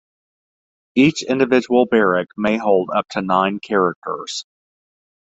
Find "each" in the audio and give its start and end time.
0.95-1.21